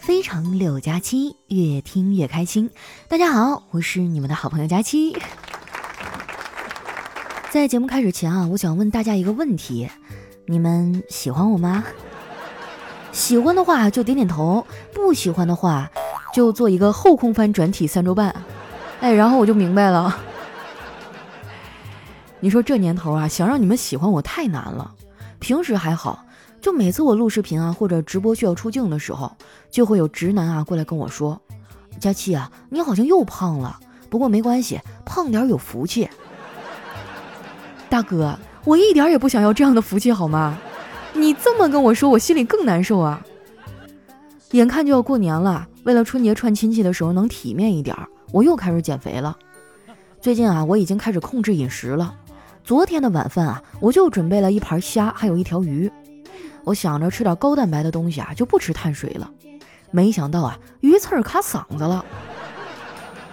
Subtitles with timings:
[0.00, 2.70] 非常六加七，越听越开心。
[3.08, 5.16] 大家好，我是你们的好朋友佳期。
[7.50, 9.88] 在节目开始前啊，我想问大家一个问题：
[10.46, 11.84] 你们喜欢我吗？
[13.12, 15.90] 喜欢的话就点点头，不喜欢的话
[16.34, 18.34] 就做一个后空翻转体三周半。
[19.00, 20.18] 哎，然后我就明白了。
[22.40, 24.94] 你说这年头啊，想让你们喜欢我太难了。
[25.38, 26.25] 平时还好。
[26.66, 29.30] 就每次我录视频啊，或者直播需要出镜的时候，
[29.70, 31.40] 就会有直男啊过来跟我说
[32.00, 33.78] ：“佳期啊，你好像又胖了。
[34.10, 36.08] 不过没关系，胖点有福气。”
[37.88, 40.58] 大哥，我一点也不想要这样的福气，好吗？
[41.14, 43.24] 你这么跟我说，我心里更难受啊。
[44.50, 47.96] 眼看就要过年了，为了春节串亲戚的时候能体面一点，
[48.32, 49.38] 我又开始减肥了。
[50.20, 52.12] 最近啊，我已经开始控制饮食了。
[52.64, 55.88] 昨天的晚饭啊，我就准备了一盘虾，还有一条鱼。
[56.66, 59.30] 我想着吃点高蛋白的东西啊，就不吃碳水了。
[59.92, 62.04] 没想到啊，鱼刺儿卡嗓子了。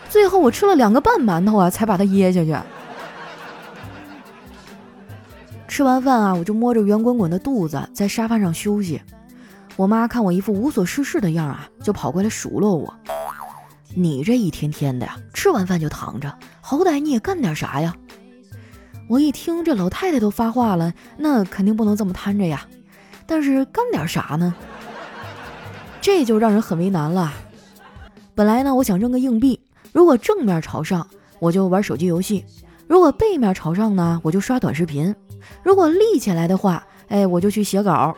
[0.08, 2.56] 最后我吃了两个半馒头啊，才把它噎下去。
[5.68, 9.02] 吃完饭啊，我就摸着圆滚滚的肚子在沙发上休息。
[9.78, 12.94] 我妈看我一副无所事事的样啊，就跑过来数落我
[13.98, 16.32] ：“你这一天天的呀，吃完饭就躺着，
[16.62, 17.96] 好歹你也干点啥呀？”
[19.10, 22.68] 我一听这老太太都发话了，那肯定不能这么瘫着呀。
[23.26, 24.54] 但是干点啥呢？
[26.02, 27.32] 这就让人很为难了。
[28.36, 29.60] 本来呢，我想扔个硬币，
[29.94, 31.08] 如果正面朝上，
[31.40, 32.44] 我就玩手机游戏；
[32.88, 35.14] 如果背面朝上呢，我就刷短视频；
[35.64, 38.16] 如果立起来的话，哎，我就去写稿。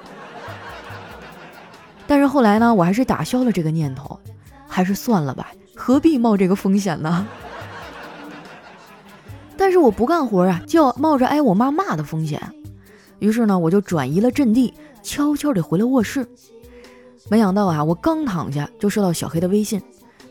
[2.07, 4.19] 但是后来呢，我还是打消了这个念头，
[4.67, 7.27] 还是算了吧，何必冒这个风险呢？
[9.57, 12.41] 但是我不干活啊，就要冒着挨我妈骂的风险。
[13.19, 14.73] 于是呢，我就转移了阵地。
[15.05, 16.27] 悄悄地回了卧室，
[17.29, 19.79] 没想到啊，我刚躺下就收到小黑的微信。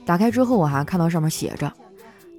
[0.04, 1.72] 打开之后啊，看到上面写着：“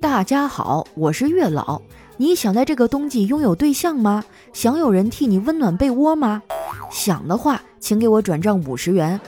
[0.01, 1.81] 大家好，我是月老，
[2.17, 4.21] 你想在这个冬季拥有对象吗？
[4.51, 6.43] 想有人替你温暖被窝吗？
[6.91, 9.19] 想的话，请给我转账五十元，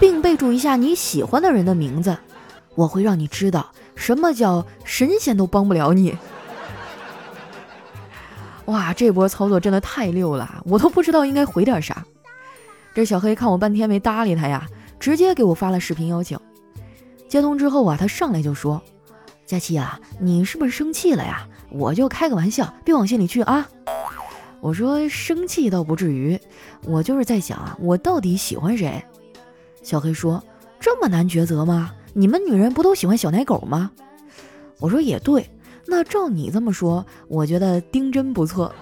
[0.00, 2.16] 并备注一下你喜欢的人的名字，
[2.74, 6.16] 我会让你知道什么叫神仙都帮不了你。
[8.64, 12.02] ”哇，这波操作真的太溜了，我都不知道应该回点啥。
[12.94, 14.66] 这小黑看我半天没搭理他呀，
[15.00, 16.38] 直接给我发了视频邀请。
[17.28, 18.80] 接通之后啊，他上来就说
[19.44, 21.46] ：“佳期啊，你是不是生气了呀？
[21.70, 23.68] 我就开个玩笑，别往心里去啊。”
[24.62, 26.38] 我说：“生气倒不至于，
[26.84, 29.04] 我就是在想啊，我到底喜欢谁？”
[29.82, 30.42] 小黑说
[30.78, 31.92] ：“这么难抉择吗？
[32.12, 33.90] 你们女人不都喜欢小奶狗吗？”
[34.78, 35.50] 我说：“也对，
[35.86, 38.72] 那照你这么说，我觉得丁真不错，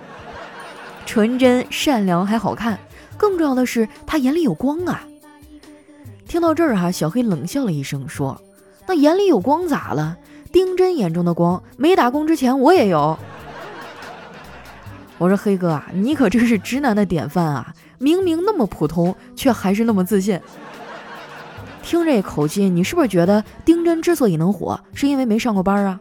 [1.06, 2.78] 纯真、善良还好看。”
[3.22, 5.04] 更重要的是，他眼里有光啊！
[6.26, 8.42] 听到这儿哈，小黑冷笑了一声，说
[8.88, 10.16] ：“那眼里有光咋了？
[10.50, 13.16] 丁真眼中的光，没打工之前我也有。”
[15.18, 17.72] 我说：“黑哥啊，你可真是直男的典范啊！
[17.98, 20.40] 明明那么普通，却还是那么自信。
[21.80, 26.00] 听这口气，你是不是觉得丁真之所以能火，是因为没上过班啊？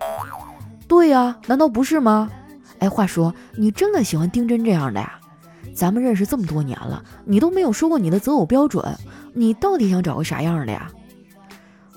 [0.87, 2.31] 对呀，难道不是吗？
[2.79, 5.17] 哎，话说，你真的喜欢丁真这样的呀？”
[5.75, 8.83] 咱们认识这么多年了，你都没有说过你的择偶标准，
[9.33, 10.91] 你到底想找个啥样的呀？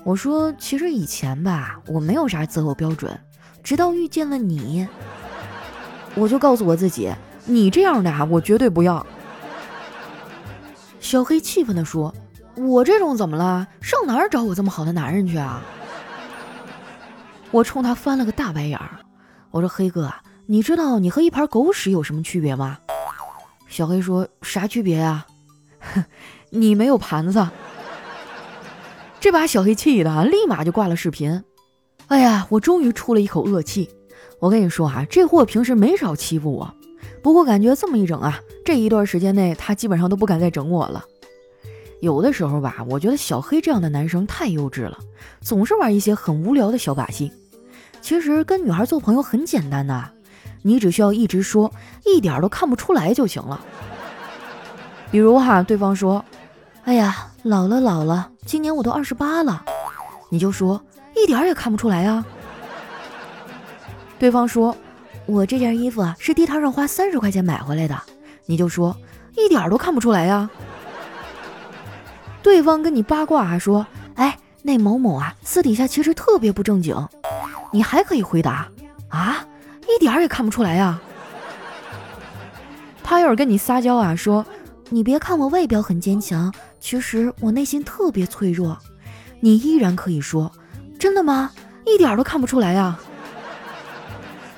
[0.03, 3.19] 我说，其实以前吧，我没有啥择偶标准，
[3.63, 4.87] 直到遇见了你，
[6.13, 7.11] 我就告诉我自己，
[7.45, 9.05] 你这样的啊，我绝对不要。
[10.99, 12.13] 小黑气愤地说
[12.55, 13.67] ：“我这种怎么了？
[13.81, 15.61] 上哪儿找我这么好的男人去啊？”
[17.51, 18.99] 我冲他翻了个大白眼儿，
[19.51, 20.11] 我说：“黑哥，
[20.45, 22.77] 你知道你和一盘狗屎有什么区别吗？”
[23.67, 25.25] 小黑说：“啥区别呀？
[26.51, 27.47] 你没有盘子。
[29.19, 31.43] ”这把小黑气的啊立马就挂了视频。
[32.07, 33.89] 哎呀，我终于出了一口恶气。
[34.39, 36.73] 我跟你说啊，这货平时没少欺负我，
[37.23, 41.03] 不过感觉这么一整啊，这一段时间内他基本上都不敢再整我了。
[42.01, 44.99] 有的时候吧，我觉得小黑这样的男生太幼稚了，
[45.41, 47.31] 总是玩一些很无聊的小把戏。
[48.01, 50.11] 其实跟女孩做朋友很简单呐。
[50.67, 51.71] 你只需要一直说，
[52.03, 53.61] 一点都看不出来就行了。
[55.11, 56.25] 比如哈，对方说
[56.85, 59.63] ：“哎呀，老了老了，今年我都二十八了。”
[60.27, 60.81] 你就说
[61.15, 62.25] ：“一点也看不出来啊。”
[64.17, 64.75] 对方说
[65.27, 67.95] ：“我这件衣服啊，是地摊上花三十块钱买回来的。”
[68.47, 68.97] 你就说
[69.37, 70.49] ：“一点都看不出来呀。”
[72.41, 73.85] 对方跟你八卦还说
[74.17, 77.07] ：“哎，那某某啊，私底下其实特别不正经。”
[77.71, 78.67] 你还可以回答
[79.09, 79.45] ：“啊。”
[79.87, 80.99] 一点儿也看不出来呀。
[83.03, 84.45] 他要是跟你撒娇啊，说
[84.89, 88.77] 你别看我外表很坚强，其实我内心特别脆弱。
[89.39, 90.51] 你依然可以说，
[90.97, 91.51] 真的吗？
[91.85, 92.97] 一点儿都看不出来呀。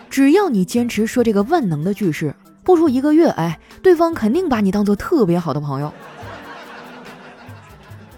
[0.09, 2.33] 只要你坚持说这个万能的句式，
[2.63, 5.93] 不出一个月，哎，对方肯定把你当做特别好的朋友。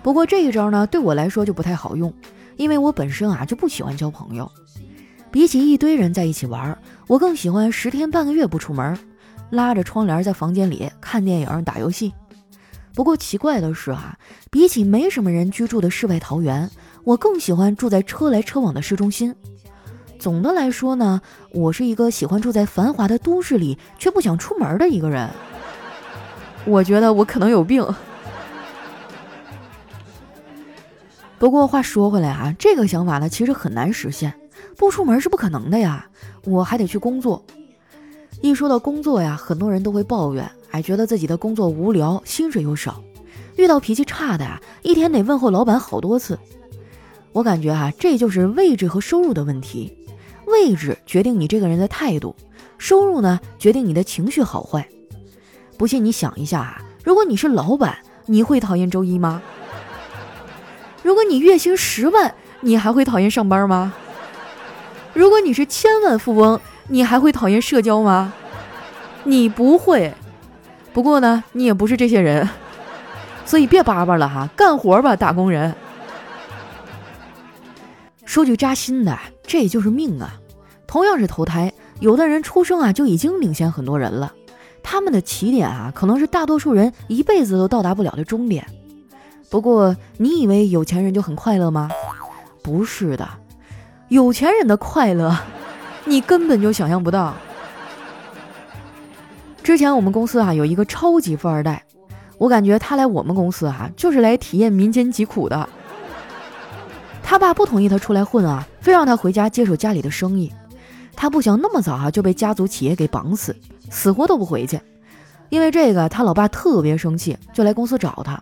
[0.04, 2.14] 不过这一招呢，对我来说就不太好用，
[2.56, 4.50] 因为我本身啊就不喜欢交朋友。
[5.32, 6.78] 比起一堆人在一起玩，
[7.08, 8.98] 我更喜欢十天半个月不出门。
[9.52, 12.14] 拉着窗帘在房间里看电影、打游戏。
[12.94, 14.18] 不过奇怪的是啊，
[14.52, 16.70] 比起没什么人居住的世外桃源，
[17.04, 19.34] 我更喜欢住在车来车往的市中心。
[20.20, 21.22] 总的来说呢，
[21.52, 25.30] 我是一个喜欢住在繁华的都市里却不想出门的一个人。
[26.66, 27.86] 我觉得我可能有病。
[31.40, 34.34] 不过话说回来啊，这个想法呢其实很难实现，
[34.78, 36.08] 不出门是不可能的呀，
[36.44, 37.44] 我还得去工作。
[38.42, 43.04] 一说到工作呀，很多人都会抱怨，哎，觉得自己的工作无聊，薪水又少，
[43.58, 46.40] 遇到脾气差的呀，一天得问候老板好多次。
[47.32, 49.96] 我感觉啊，这就是位置和收入的问题。
[50.48, 52.36] 位置决定你这个人的态度，
[52.78, 54.88] 收入呢决定你的情绪好坏。
[55.78, 59.42] 不信你想一下啊，如果你是老板，你会讨厌周一吗？
[61.04, 63.94] 如果你月薪十万，你还会讨厌上班吗？
[65.14, 66.60] 如果你是千万富翁？
[66.88, 68.34] 你还会讨厌社交吗？
[69.24, 70.14] 你不会。
[70.92, 72.50] 不过呢，你也不是这些人，
[73.46, 75.76] 所以别叭叭了哈，干活吧，打工人。
[78.26, 80.40] 说句扎心的，这就是命啊。
[80.88, 84.34] 同样是投胎，有的人出生啊就已经领先很多人了，
[84.82, 88.66] 他们的起点啊可能是大多数人一辈子都到达不了的终点。
[89.50, 91.90] 不过，你以为有钱人就很快乐吗？
[92.64, 93.28] 不是的，
[94.10, 95.36] 有钱人的快乐。
[96.06, 97.36] 你根本就想象不到。
[99.62, 101.84] 之前我们公司啊有一个超级富二代，
[102.40, 105.70] 我感觉他来我们公司啊就是来体验民间疾苦的。
[107.22, 110.52] 他爸不同意他出来混啊，非让他回家接手家里的生意。
[111.16, 113.56] 他不想那么早啊就被家族企业给绑死，
[113.92, 114.80] 死活都不回去。
[115.50, 118.42] 因为这个，他老爸特别生气，就来公司找他。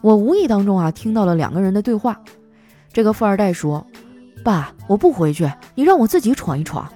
[0.00, 2.18] 我无意当中啊听到了两个人的对话。
[2.90, 3.86] 这个富二代说。
[4.46, 6.88] 爸，我不回去，你让我自己闯一闯。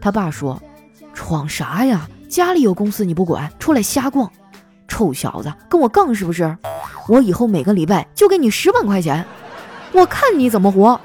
[0.00, 0.60] 他爸说
[1.14, 2.08] ：“闯啥呀？
[2.28, 4.28] 家里有公司你不管，出来瞎逛。
[4.88, 6.58] 臭小子，跟我杠是不是？
[7.06, 9.24] 我以后每个礼拜就给你十万块钱，
[9.92, 11.00] 我看你怎么活。”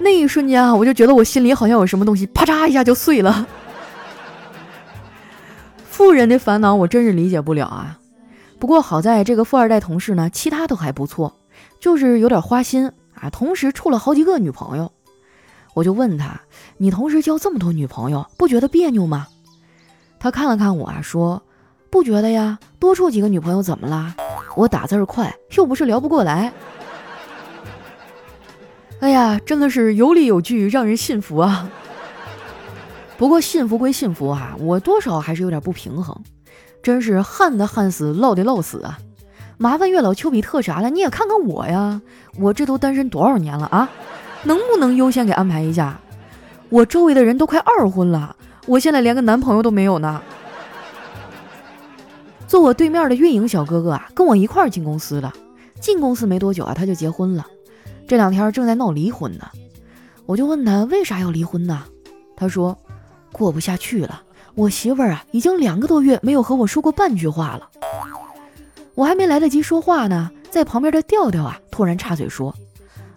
[0.00, 3.46] 那一瞬间啊，我就觉得我心里好像有什么东西啪嚓一下就碎了。
[5.84, 7.98] 富人的烦恼我真是理解不了啊。
[8.58, 11.36] 不过好在这个富二代同事呢，其他都还不错。
[11.78, 14.92] 就是有点花心啊，同时处了好几个女朋友，
[15.74, 16.40] 我就问他
[16.78, 19.26] ：“你同时交这么多女朋友，不觉得别扭吗？”
[20.18, 21.42] 他看了看我啊，说
[21.90, 24.14] ：“不觉得呀，多处几个女朋友怎么啦？
[24.56, 26.52] 我打字快，又不是聊不过来。”
[29.00, 31.70] 哎呀，真的是有理有据，让人信服啊。
[33.16, 36.14] 不过幸福归幸福啊，我多少还是有点不平衡，
[36.82, 38.98] 真是旱的旱死，涝的涝死啊。
[39.62, 40.88] 麻烦月老丘比特啥了？
[40.88, 42.00] 你也看看我呀，
[42.38, 43.90] 我这都单身多少年了啊？
[44.44, 46.00] 能不能优先给安排一下？
[46.70, 48.34] 我周围的人都快二婚了，
[48.64, 50.22] 我现在连个男朋友都没有呢。
[52.48, 55.30] 坐我对面的运营小哥哥啊，跟我一块儿进公司的，
[55.78, 57.46] 进公司没多久啊，他就结婚了，
[58.08, 59.46] 这两天正在闹离婚呢。
[60.24, 61.84] 我就问他为啥要离婚呢？
[62.34, 62.78] 他说
[63.30, 64.22] 过不下去了，
[64.54, 67.68] 我媳妇儿啊，已经两个多月没有和我说过半句话了。
[69.00, 72.54] 我还没来得及说话呢，在旁边的调调啊突然插嘴说：“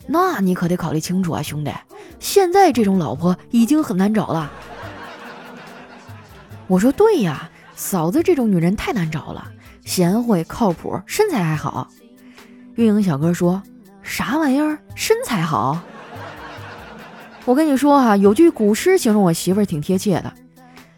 [0.08, 1.74] 那你可得考虑清楚啊，兄弟，
[2.22, 4.50] 现在这种老婆已经很难找了。
[6.68, 9.46] ”我说：“对呀，嫂子这种女人太难找了，
[9.84, 11.90] 贤惠靠谱，身材还好。”
[12.75, 13.62] 运营小哥说
[14.02, 14.80] ：“啥玩意儿？
[14.96, 15.82] 身材好？”
[17.44, 20.32] 我跟你说哈，有句古诗形容我媳妇儿挺贴切的：“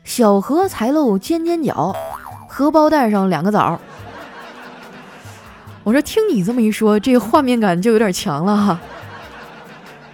[0.05, 1.95] 小荷才露尖尖角，
[2.47, 3.79] 荷包蛋上两个枣。”
[5.85, 8.81] 我说听你这么一说，这画面感就有点强了哈。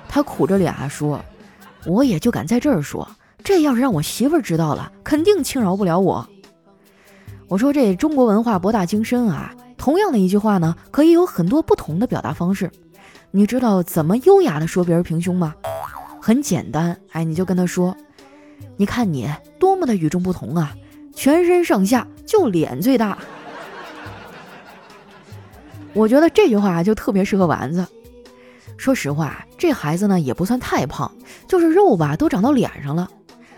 [0.10, 1.24] 他苦着脸说
[1.88, 3.08] ：“我也就敢在这儿说，
[3.42, 6.28] 这要是让我媳妇儿知道了，肯定轻饶不了我。”
[7.48, 12.70] 我说这中国文化博大精深啊，同样的一句话呢，可以有很多不同的表达方式。
[13.32, 15.56] 你知道怎么优雅的说别人平胸吗？
[16.22, 17.96] 很简单，哎，你就跟他说
[18.76, 20.76] ：“你看你多么的与众不同啊，
[21.16, 23.18] 全身上下就脸最大。”
[25.94, 27.86] 我觉得这句话就特别适合丸子。
[28.78, 31.12] 说实话，这孩子呢也不算太胖，
[31.48, 33.08] 就是肉吧都长到脸上了。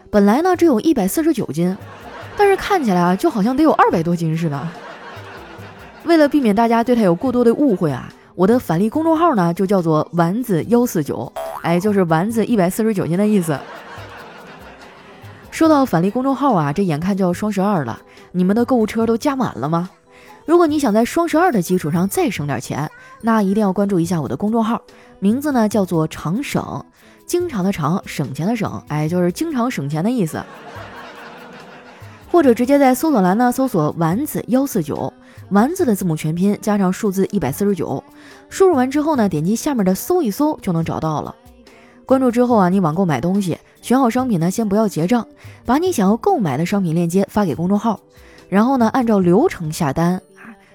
[0.09, 1.77] 本来呢只有一百四十九斤，
[2.35, 4.67] 但是看起来啊，就好像得有二百多斤似的。
[6.03, 13.57] 为了避免大家对他有过多的误会啊，我的返利公众号呢就叫做丸子幺四九，哎，就是丸子一百四十九斤的意思。
[15.51, 18.01] 说到返利公众号啊，这眼看就要双十二了，
[18.33, 19.89] 你们的购物车都加满了吗？
[20.45, 22.89] 如果你想在双十二的基础上再省点钱，
[23.21, 24.81] 那一定要关注一下我的公众号，
[25.19, 26.85] 名字呢叫做常省，
[27.25, 30.43] 经常的常，省钱的省，哎，就是经常省钱的意思。
[32.31, 35.13] 或者直接在搜索栏呢搜索丸子幺四九。
[35.49, 38.03] 丸子的字母全拼加上数字一百四十九，
[38.49, 41.35] 输入完之后呢，点击下面的搜一搜就能找到了。
[42.05, 45.27] 关注之后啊，你网购买东西，选好商品呢，先不要结账，
[45.63, 47.99] 把你想要购买的商品链接发给公众号，
[48.49, 50.19] 然后呢，按照流程下单，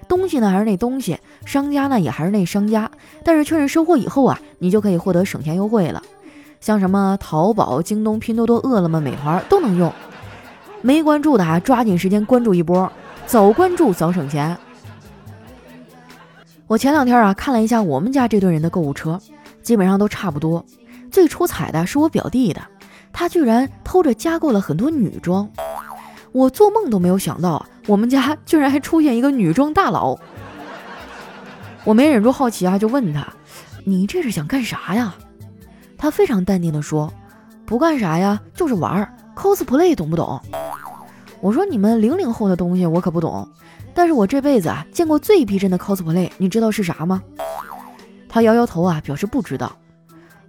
[0.09, 2.91] 东西呢还是那东西，商家呢也还是那商家，
[3.23, 6.01] 但是确认收货以后啊，你就可以获得省钱优惠了。
[6.59, 9.93] 像什么淘宝、京东、拼多多、饿了么、美团都能用。
[10.81, 12.91] 没关注的啊，抓紧时间关注一波，
[13.25, 14.57] 早关注早省钱。
[16.67, 19.19] 我前两天啊看了一下我们家这堆人的购物车，
[19.61, 20.65] 基本上都差不多。
[21.11, 22.61] 最出彩的是我表弟的，
[23.13, 25.49] 他居然偷着加购了很多女装。
[26.31, 30.15] 我做梦都没有想到，我们家居然还出现一个女装大佬。
[31.83, 33.27] 我没忍住好奇啊，就问他
[33.83, 35.15] ：“你这是想干啥呀？”
[35.97, 37.11] 他非常淡定地说
[37.65, 40.39] ：“不干啥呀，就是玩，cosplay，懂不懂？”
[41.41, 43.49] 我说：“你们零零后的东西我可不懂。”
[43.95, 47.23] 但是我这辈子啊见过最逼真的 cosplay，你知道是啥吗？
[48.29, 49.75] 他摇摇头啊，表示不知道。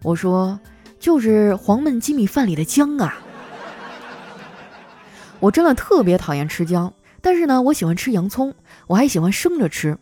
[0.02, 0.60] 我说
[0.98, 3.14] 就是黄焖鸡米饭里的姜啊。
[5.40, 8.54] 我真的特别讨厌吃姜，但是呢，我喜欢吃洋葱，
[8.86, 9.98] 我还喜欢生着吃。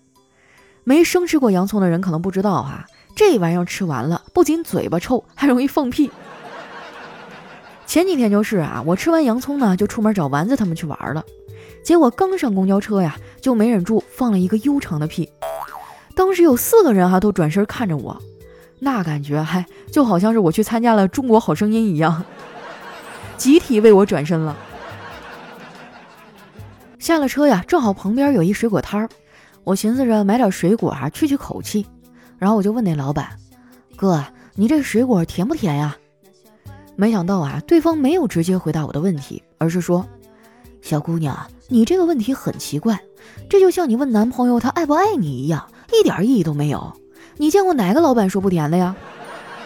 [0.85, 6.11] 没生吃过洋葱的人可能不知道哈，这玩意儿吃完了不仅嘴巴臭，还容易放屁。
[7.87, 11.25] 前几天就是啊，我吃完洋葱呢，就出门找丸子他们去玩了。
[11.83, 15.29] 结果刚上公交车呀，就没忍住放了一个悠长的屁。
[16.15, 18.21] 当时有四个人哈都转身看着我，
[18.79, 22.25] 那感觉还就好像是我去参加了《中国好声音》一样，
[23.37, 24.57] 集体为我转身了。
[26.99, 29.09] 下了车呀，正好旁边有一水果摊儿，
[29.65, 31.87] 我寻思着买点水果啊去去口气，
[32.39, 33.29] 然后我就问那老板
[33.97, 34.25] ：“哥，
[34.55, 35.97] 你这水果甜不甜呀？”
[36.97, 40.05] 没想到啊，对方没有直接回答我的问题，而是说
[40.83, 41.37] ：“小姑娘。”
[41.71, 42.99] 你这个问题很奇怪，
[43.51, 46.95] 这就像你问男朋友他爱不爱你一样，一点意义都没有。
[47.37, 48.97] 你见过哪个老板说不甜的呀？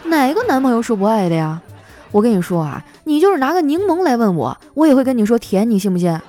[0.07, 1.63] 哪个男朋友说不爱的呀？
[2.11, 6.21] 我跟你说啊，你就是拿个柠檬来问我，我也会跟你说甜，你信不信？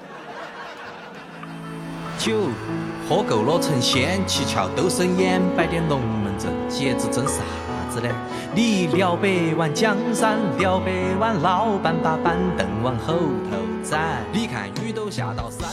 [2.24, 2.48] 酒
[3.10, 7.44] 喝够了成仙，七窍都生烟，摆点龙门阵，节子整啥
[7.90, 8.08] 子呢？
[8.56, 13.16] 你撩百万江山，撩百万老板，把板凳往后
[13.50, 14.20] 头站。
[14.32, 15.68] 你看雨都下到山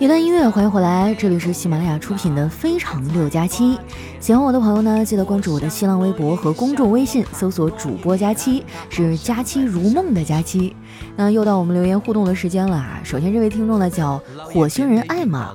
[0.00, 3.76] 一段音乐，欢迎回来，这里是喜马拉雅出品的《非常六加七》。
[4.18, 10.74] 喜欢我的朋友呢，记得关注我的新浪微博和公众微信，搜索主播佳期，是佳期如梦的佳期。
[11.14, 12.98] 那又到我们留言互动的时间了啊！
[13.04, 14.20] 首先这位听众呢叫
[14.52, 15.54] 火星人艾玛，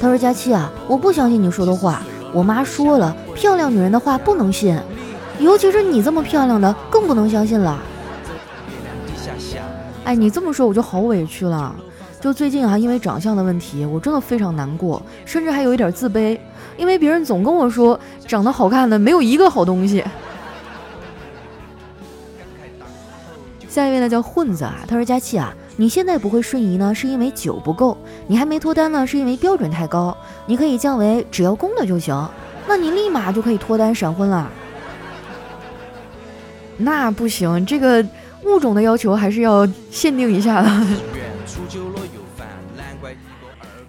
[0.00, 2.02] 他说：“佳期啊，我不相信你说的话，
[2.34, 4.76] 我妈说了，漂亮女人的话不能信，
[5.38, 7.78] 尤其是你这么漂亮的，更不能相信了。”
[10.04, 11.74] 哎，你这么说我就好委屈了。
[12.20, 16.36] 就最近啊，因为长相的问题，我真的非常难过，甚至还有一点自卑，
[16.76, 20.02] 因为别人总跟我说长得好看的没有一个好东西。
[23.68, 30.16] 下一位呢叫混子啊，他说佳琪啊，你现在不会瞬移呢，是因为酒不够；你还没脱单呢，是因为标准太高。
[30.46, 32.28] 你可以降为只要公的就行，
[32.66, 34.50] 那你立马就可以脱单闪婚了。
[36.78, 38.02] 那不行，这个。
[38.44, 40.70] 物种的要求还是要限定一下的。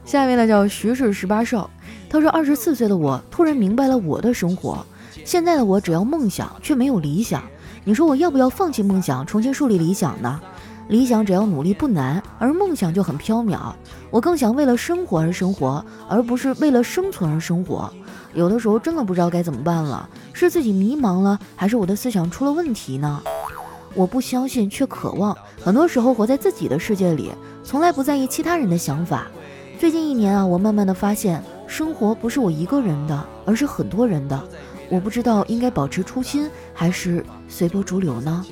[0.03, 1.69] 下一位呢叫徐氏十八少，
[2.09, 4.83] 他说：“二十四岁的我突然明白了我的生活。
[5.23, 7.43] 现在的我只要梦想，却没有理想。
[7.83, 10.41] 你说我要不要放弃梦想，重新树立理想呢？
[10.89, 13.71] 理想只要努力不难，而梦想就很缥缈。
[14.09, 17.93] 我更想为了生活而生活，而不是为了生存而生活。
[18.33, 23.21] 有的时候真的不知道该怎么办了，是自己迷茫了，还是我的思想出了问题呢？”
[23.93, 25.37] 我不相信，却渴望。
[25.61, 27.31] 很多时候活在自己的世界里，
[27.63, 29.27] 从来不在意其他人的想法。
[29.79, 34.41] 最近一年啊，我慢慢的发现，生活不是我一个人的，而是很多人的。
[34.89, 38.43] 我不知道应该保持初心，还是随波逐流呢？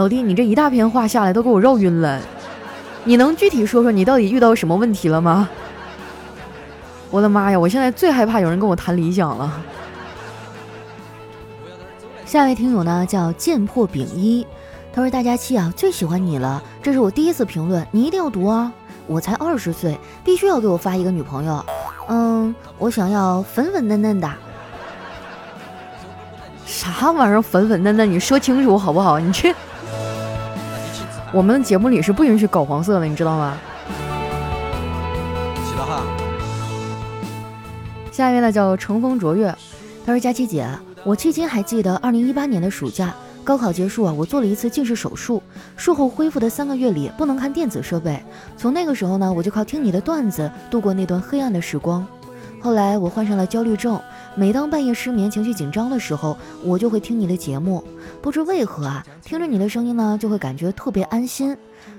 [0.00, 2.18] 老弟，你这一大篇话下来都给我绕晕了。
[3.04, 5.46] 你能具体说说你到底遇到什么问题了吗？
[7.10, 9.60] 我的妈呀，我现在最害怕有人跟我谈理想了。
[12.24, 14.46] 下一位听友呢叫剑破丙一，
[14.90, 18.72] 他说：“大家期啊，最喜欢你了，这是我第一次评论，你一定要读啊！
[19.06, 21.62] 我才二十岁，必须要给我发一个女朋友。
[22.08, 24.30] 嗯，我想要粉粉嫩嫩的。
[26.64, 28.10] 啥玩意儿粉粉嫩嫩？
[28.10, 29.18] 你说清楚好不好？
[29.18, 29.54] 你这，
[31.32, 33.56] 我们节目里是不允许搞黄色的，你知道吗？
[35.64, 36.02] 记得哈。
[38.10, 39.46] 下一位呢叫乘风卓越，
[40.04, 40.68] 他说：佳琪姐，
[41.04, 45.42] 我至今还记得二零一八年的暑假。”高考结束啊，我做了一次近视手术，
[45.76, 48.22] 术后恢复的三个月里不能看电子设备。
[48.56, 52.06] 从那个时候呢，我就靠听你的段子度过那段黑暗的时光。
[52.60, 53.98] 后来我患上了焦虑症，
[54.40, 57.84] 每当半夜失眠、情绪紧张的时候，我就会听你的节目。
[58.22, 61.54] 不知为何啊，听着你的声音呢，就会感觉特别安心。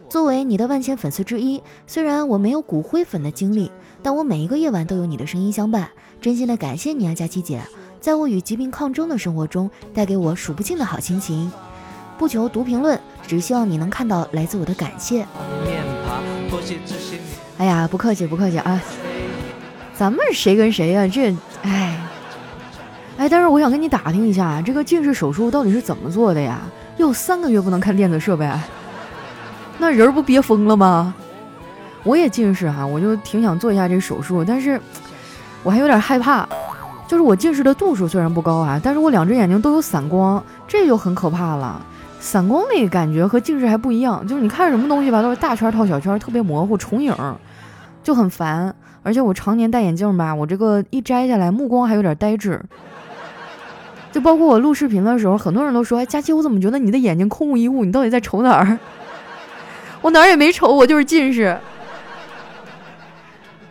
[0.10, 3.72] 作为你的万千粉丝之一，虽然我没有骨灰粉的经历，
[4.02, 5.88] 但我每一个夜晚都有你的声音相伴。
[6.20, 7.62] 真心的感谢你啊，佳琪姐。
[8.00, 11.52] 在我与疾病抗争的生活中，带给我数不尽的好心情。
[12.18, 15.28] 不求读评论，只希望你能看到来自我的感谢。
[17.60, 18.82] 哎呀，不客气，不客气啊！
[19.96, 21.08] 咱们谁跟谁呀？
[21.08, 22.01] 这，哎，
[23.22, 26.60] 哎，但是我想跟你打听一下，这个近视手术到底是怎么做的呀？
[26.98, 28.52] 要三个月不能看电子设备，
[29.78, 31.14] 那人不憋疯了吗？
[32.02, 34.82] 我也近视哈，我就挺想做一下这手术，但是
[35.62, 36.50] 我还有点害怕。
[37.08, 41.80] 就是我近视的度数虽然不高啊，但是我两只眼睛都有散光，这就很可怕了。
[42.20, 47.16] 散光那个感觉和近视还不一样，就是你看什么东西吧，都是大圈套小圈，特别模糊，重影，
[48.02, 48.74] 就很烦。
[49.04, 52.60] 而且我常年戴眼镜吧，我这个一摘下来，目光还有点呆滞。
[54.12, 57.86] 就包括我录视频的时候，很多人都说：“哎，佳琪，我怎么觉得你的眼睛空无一物？
[57.86, 58.78] 你到底在瞅哪儿？”
[60.02, 61.58] 我哪儿也没瞅，我就是近视。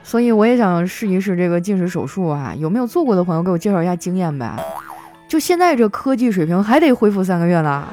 [0.02, 4.56] 所以我也想试一试这个近视手术啊，有没有做过的朋友给我介绍一下经验呗？
[5.28, 7.86] 就现在这科技水平，还得恢复三个月呢，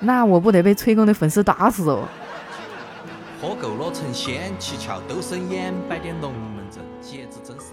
[0.00, 2.04] 那我不得被催更的粉丝打死哦！
[3.42, 7.64] 喝够了成仙，七窍都生烟，摆点龙门阵，简直真啥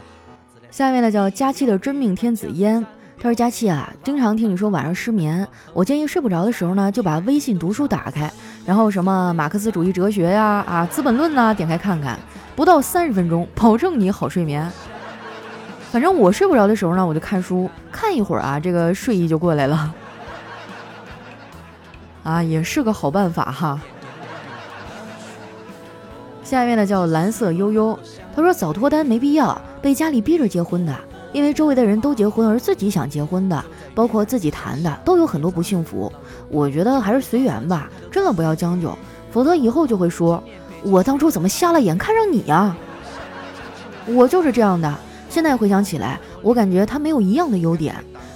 [0.54, 0.67] 子嘞！
[0.69, 2.86] 下面呢叫佳期的真命天子烟，
[3.17, 8.32] 他说佳期啊，经常听你说晚上失眠，我建议睡不着的时候呢，就把微信读书打开，
[8.65, 12.19] 然后什么马克思主义哲学呀、啊资本论呐，点开看看。
[12.56, 14.71] 不到三十分钟， 保证你好睡眠。
[15.91, 19.93] 反正我睡不着的时候呢，我就看书，看一会儿啊，这个睡意就过来了。
[22.23, 23.82] 啊，也是个好办法哈。
[26.43, 27.97] 下一位呢叫蓝色悠悠，
[28.36, 30.95] 他说早脱单没必要，被家里逼着结婚的，
[31.36, 36.10] 因为周围的人都结婚而自己想结婚的，包括自己谈的，都有很多不幸福。
[36.48, 38.98] 我觉得还是随缘吧，真的不要将就，
[39.32, 40.41] 否则以后就会说。
[40.82, 42.74] 我当初怎么瞎了眼看上你呀？
[44.06, 44.95] 我就是这样的。
[45.30, 47.93] 现在回想起来，我感觉他没有一样的优点。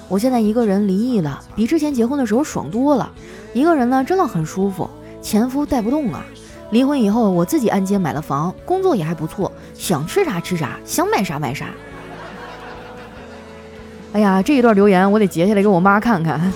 [0.10, 3.10] 我现在一个人离异了，比之前结婚的时候爽多了。
[3.54, 4.90] 一个人呢，真的很舒服，
[5.22, 6.26] 前夫带不动啊。
[6.72, 11.68] 离婚以后，我自己按揭买了房，工作也还不错，想吃啥吃啥，想买啥买啥。
[14.12, 16.52] 哎呀，这一段留言我得截下来给我妈看看。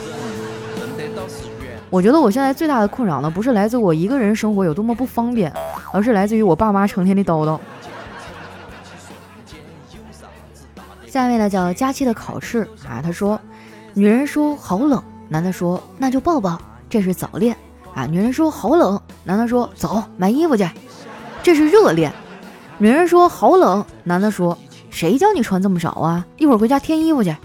[1.89, 5.53] 我觉得我现在最大的困扰呢，不是来自我一个人生活有多么不方便，
[5.91, 7.59] 而是来自于我爸妈成天的叨叨。
[11.05, 13.39] 下一位呢叫佳期的考试啊，他说，
[13.93, 17.55] 女人说好冷，男的说那就抱抱，这是早恋
[17.93, 18.07] 啊。
[18.07, 20.67] 女人说好冷，男的说走买衣服去，
[21.43, 22.11] 这是热恋。
[22.79, 24.57] 女人说好冷，男的说
[24.93, 26.25] 谁叫你穿这么少啊？
[26.37, 27.35] 一会儿回家添衣服去，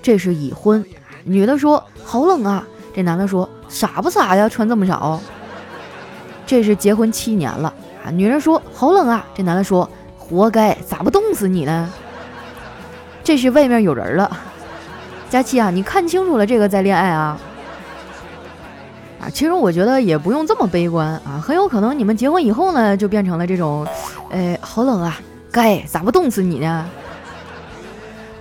[0.00, 0.84] 这是已婚。
[1.24, 3.48] 女的说好冷啊，这男的说。
[3.68, 4.48] 傻不傻呀？
[4.48, 5.20] 穿这么少，
[6.46, 8.10] 这是结婚七年了啊！
[8.12, 11.92] 女人说好冷啊，这男的说活该，咋不冻死你呢？
[13.24, 14.30] 这是外面有人了，
[15.28, 17.36] 佳期啊，你看清楚了这个再恋爱啊！
[19.20, 23.84] 啊，其实我觉得也不用这么悲观啊，很有可能你们结婚以后呢，就变成了这种，
[24.30, 25.20] 哎，好冷啊，
[25.56, 26.86] 该咋不冻死你呢？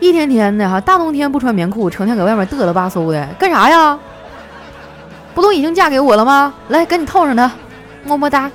[0.01, 3.97] 一天天的哈，大冬天不穿棉裤，成天搁外面嘚了吧嗖的，干啥呀？
[5.33, 6.53] 不都已经嫁给我了吗？
[6.67, 7.49] 来，赶紧套上它，
[8.03, 8.51] 么么哒。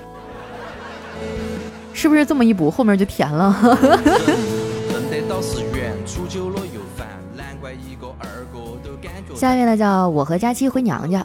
[1.94, 3.56] 是不是这么一补，后面就甜了？
[9.34, 11.24] 下面呢叫我和佳期回娘家。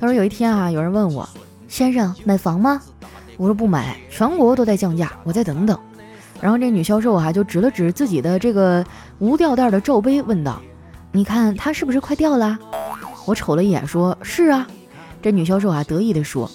[0.00, 1.28] 他说有一天啊，有人问我，
[1.68, 2.80] 先生买房吗？
[3.36, 5.78] 我说不买，全国都在降价，我再等等。
[6.42, 8.84] 然后这女销售啊就指了指自己的这个
[9.20, 10.60] 无吊带的罩杯，问道
[11.12, 12.58] ：“你看它是不是快掉了？”
[13.24, 14.66] 我瞅了一眼，说是啊。
[15.22, 16.50] 这女销售啊，得意地说：“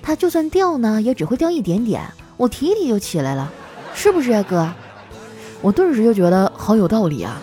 [0.00, 2.00] 它就算掉呢，也只会掉一点点，
[2.36, 3.50] 我提提就起来了，
[3.92, 4.72] 是不是啊，哥？”
[5.60, 7.36] 我顿时就觉得好有道理啊。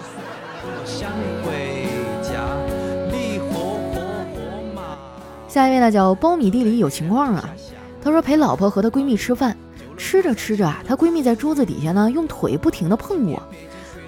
[5.50, 7.50] 下一位呢叫苞米地里有情况啊，
[8.02, 9.58] 他说陪老婆和她闺蜜吃饭，
[10.02, 13.42] 吃着吃着啊，她闺蜜在桌子底下呢用腿不停地碰我，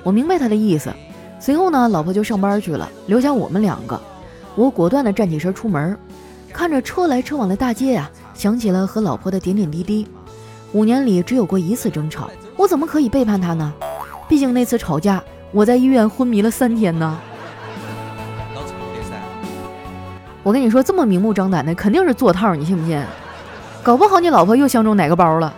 [0.02, 0.92] 我明白她的意思。
[1.40, 4.02] 随后呢，老婆就上班去了，留下我们两个。
[4.56, 5.96] 我果断地站起身出门，
[6.52, 10.08] 看着车来车往的大街啊，想起了和老婆的点点滴滴。
[10.72, 12.28] 五年里只有过一次争吵，
[12.58, 13.72] 我怎么可以背叛她呢？
[14.28, 17.20] 毕竟那次吵架，我在医院昏迷了三天呢。
[20.42, 23.00] 我跟你说，这么明目张胆的，肯定是做套，你信不信？
[23.84, 25.54] 搞不好你老婆又相中哪个包了。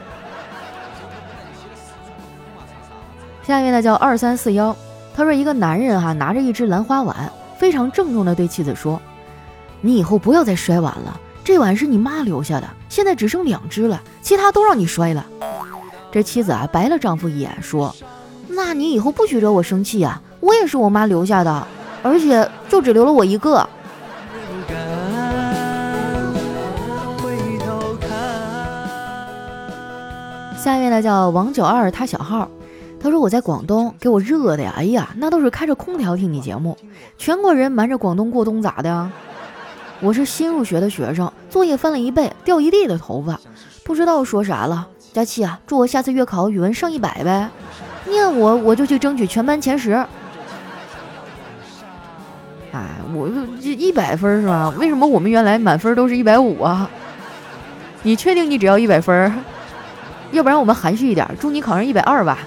[3.46, 4.76] 下一位呢，叫二三四幺，
[5.16, 9.00] 他说一个男人哈拿着一只兰花碗，非常郑重的对妻子说
[9.82, 15.24] ：“你以后不要再摔碗了，这碗是你妈留下的，现在只剩两只了，其他都让你摔了。”
[16.12, 17.96] 这妻子啊白了丈夫一眼，说
[18.50, 21.68] ：“那你以后不许惹我生气啊，我也是我妈留下的，
[22.02, 23.70] 而且就只留了我一个。”
[30.58, 32.50] 下一位呢叫王九二，他小号，
[33.06, 36.76] 他说我在广东，给我热的呀，哎呀，那都是开着空调听你节目，
[37.20, 39.12] 全国人瞒着广东过冬咋的？
[40.00, 43.40] 我是新入学的学生，作业翻了一倍，掉一地的头发，
[43.84, 44.88] 不知道说啥了。
[45.14, 47.48] 佳琪啊，祝我下次月考语文上一百呗，
[48.06, 49.92] 念我我就去争取全班前十。
[52.72, 53.30] 哎，我
[53.62, 54.74] 这一百分是吧？
[54.80, 56.90] 为什么我们原来满分都是一百五啊？
[58.02, 59.32] 你确定你只要一百分？
[60.34, 62.40] 要不然我们含蓄一点，祝你考上一百二吧。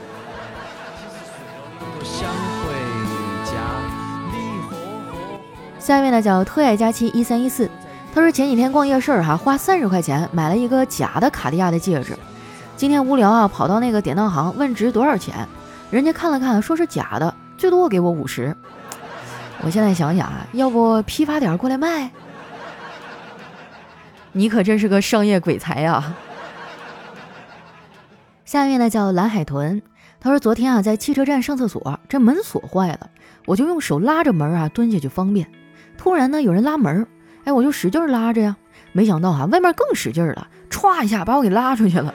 [5.89, 7.67] 下一位呢叫特爱佳期一三一四，
[8.15, 12.15] 他说前几天逛夜市哈，花三十块钱买了一个假的卡地亚的戒指。
[12.77, 15.49] 今天无聊啊，跑到那个典当行问值多少钱，
[15.91, 18.55] 人家看了看，说是假的，最多给我五十。
[19.63, 22.11] 我现在想想啊，要不批发点过来卖？
[24.33, 26.13] 你可真是个商业鬼才呀！
[28.45, 29.81] 下一位呢叫蓝海豚，
[30.21, 33.09] 他说昨天啊在汽车站上厕所，这门锁坏了，
[33.47, 35.49] 我就用手拉着门啊蹲下去方便。
[35.99, 37.07] 突然呢有人拉门，
[37.45, 38.57] 哎我就使劲拉着呀，
[38.93, 42.15] 没想到啊外面更使劲了，歘一下把我给拉出去了。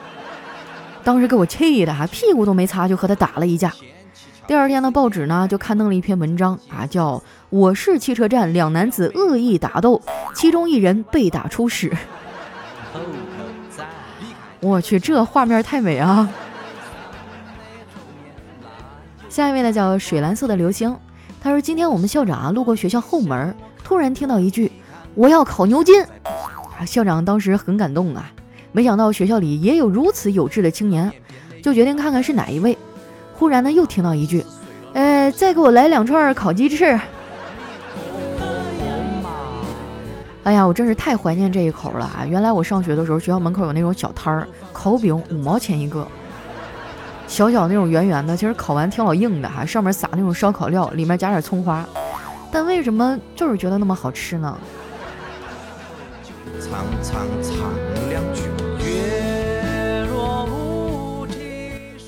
[1.04, 3.72] 当时给我气的哈屁股都没擦就和他打了一架。
[4.48, 10.02] 第二天的报纸呢就刊登了一篇文章啊叫我市汽车站两男子恶意打斗，
[10.34, 11.96] 其中一人被打出屎。
[14.62, 16.30] 我去，这画面太美啊！
[19.28, 20.96] 下一位呢，叫水蓝色的流星。
[21.42, 24.72] 他说：“今天我们校长啊路过学校后门，突然听到一句
[25.16, 26.04] ‘我要烤牛筋’，
[26.88, 28.32] 校长当时很感动啊。
[28.72, 31.12] 没想到学校里也有如此有志的青年，
[31.62, 32.78] 就决定看看是哪一位。
[33.36, 34.44] 忽然呢，又听到一句
[34.94, 37.00] ：‘呃，再给我来两串烤鸡翅。’
[40.44, 42.26] 哎呀，我真是太怀念这一口了啊！
[42.28, 46.06] 原来我上学的时候，学校门口有那种小摊儿，烤饼五毛钱一个，
[47.28, 51.88] 小小那种圆圆的，其实烤完挺老硬的哈，上面撒那种烧烤料，里面加点葱花，
[52.54, 54.56] 但为什么就是觉得那么好吃呢？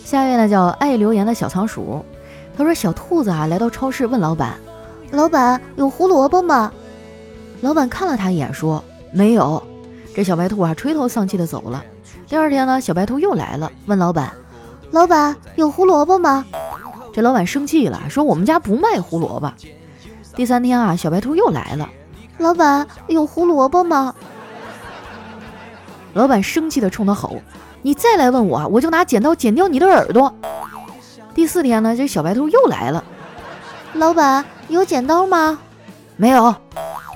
[0.04, 2.06] 下一位呢叫爱留言的小仓鼠，
[2.56, 4.54] 他说小兔子啊来到超市问老板
[5.10, 6.72] ：“老板有胡萝卜吗？”
[7.62, 9.62] 老板看了他一眼，说：“没有。”
[10.14, 11.84] 这小白兔啊，垂头丧气的走了。
[12.28, 14.32] 第二天呢，小白兔又来了，问老板
[14.92, 16.46] ：“老板有胡萝卜吗？”
[17.12, 19.52] 这老板生气了，说：“我们家不卖胡萝卜。”
[20.36, 21.90] 第三天啊，小白兔又来了，
[22.40, 24.14] 老板有胡萝卜吗？
[26.14, 27.42] 老板生气的冲他吼
[27.82, 30.34] ：“你再来问我，我就拿剪刀剪掉你的耳朵。”
[31.34, 33.04] 第四天呢，这小白兔又来了，
[33.94, 35.58] 老板有剪刀吗？
[36.18, 36.54] 没有。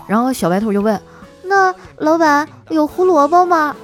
[0.07, 0.99] 然后小白兔就问
[1.43, 3.75] ：“那老板有胡萝卜吗？”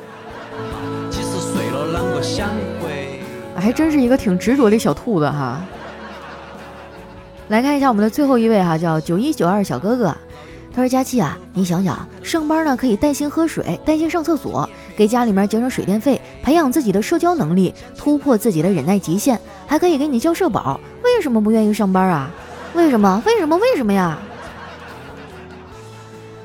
[3.57, 5.59] 还真是一个挺执着的小兔子哈。
[7.47, 10.15] 来看一下我们的最后一位哈，叫九一九二小哥哥。
[10.73, 22.29] 他说：“佳琪啊，你想想，上班呢可以带薪喝水，带薪上厕所，给家里面节省水电费，培养自己的社交能力，突破自己的忍耐极限，还可以给你交社保，为什么不愿意上班啊？
[22.73, 23.21] 为什么？
[23.25, 23.55] 为什么？
[23.57, 24.17] 为什么呀？”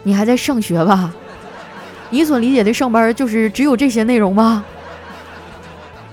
[0.04, 1.12] 你还在上学吧？
[2.10, 4.64] 你所理解的上班就是只有这些内容吗？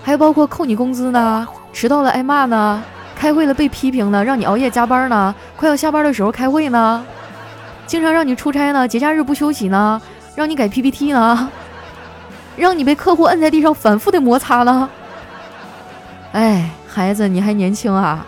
[0.02, 2.84] 还包括扣你工资呢，迟到了挨骂呢，
[3.18, 7.04] 开会了被批评了，让你熬夜加班呢，快要下班的时候开会呢，
[7.88, 10.00] 经常让你出差呢，节假日不休息呢，
[10.36, 11.50] 让你改 PPT 呢，
[12.56, 14.88] 让你被客户摁在地上反复的摩擦呢。
[16.34, 18.24] 哎，孩子，你还年轻啊！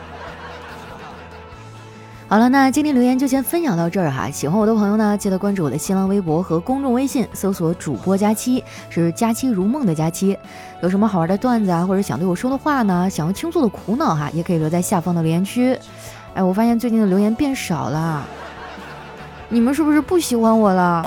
[2.30, 4.30] 好了，那今天留言就先分享到这儿哈。
[4.30, 10.38] 喜欢我的朋友呢，记得关注我的新浪微博和公众微信，搜索主播佳期，是佳期如梦的佳期。
[10.84, 13.10] 有什么好玩的段子啊，或者想对我说的话呢？
[13.10, 15.76] 想要倾诉的苦恼哈，也可以留在下方的留言区。
[16.36, 18.24] 哎，我发现最近的留言变少了，
[19.50, 21.04] 你们是不是不喜欢我了？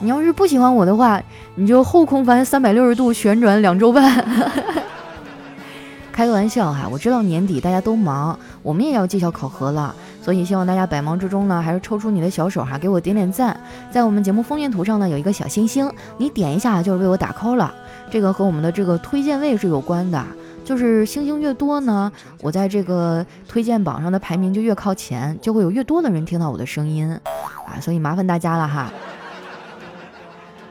[0.00, 1.18] 你要是不喜欢我的话，
[1.54, 4.22] 你就后空翻三百六十度旋转两周半。
[6.12, 9.94] 开个玩笑哈，我知道年底大家都忙，我们也要绩效考核了。
[10.26, 13.56] 所以希望大家百忙之中呢，还是抽出你的小手哈，给我点点赞。
[13.92, 17.72] 在我们节目封面图上呢，有一个小星星，你点一下就是为我打 call 了。
[18.10, 20.20] 这个和我们的这个推荐位是有关的，
[20.64, 22.10] 就是星星越多呢，
[22.42, 27.78] 我在这个推荐榜上的排名就越靠前，就会有越多的人听到我的声音啊。
[27.80, 28.90] 所以麻烦大家了哈。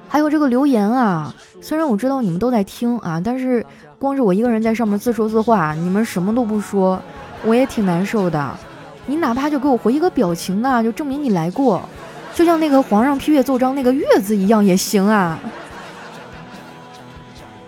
[0.10, 3.65] 还有这个留言啊，虽然我知道你们都在听啊，但是
[3.98, 7.02] 光是我一个人在上面自说自话，你们什么都不说，
[7.46, 8.54] 我也挺难受的。
[9.06, 11.82] 你哪怕就给我回一个表情啊，就证明你来过，
[12.34, 15.39] 就像那个皇上批阅奏章那个“阅”字一样也行啊。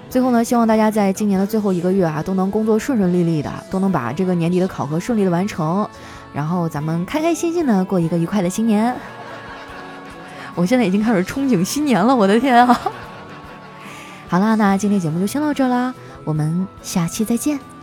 [0.09, 5.87] 最后呢，希望大家在今年的最后一个月啊，都能工作顺顺利利的，都能把这个年底的考核顺利的完成，
[6.33, 8.95] 然后咱们开开心心的过一个愉快的新年。
[10.55, 12.79] 我现在已经开始憧憬新年了，我的天啊！
[14.27, 17.76] 好啦，那今天节目就先到这啦，我们下期再见。